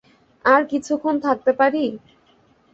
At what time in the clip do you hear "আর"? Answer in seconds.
0.45-0.61